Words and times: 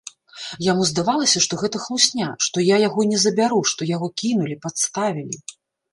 Яму 0.71 0.85
здавалася, 0.91 1.41
што 1.45 1.59
гэта 1.63 1.81
хлусня, 1.83 2.29
што 2.45 2.65
я 2.69 2.81
яго 2.87 3.07
не 3.13 3.19
забяру, 3.27 3.59
што 3.73 3.81
яго 3.95 4.07
кінулі, 4.23 4.59
падставілі. 4.65 5.37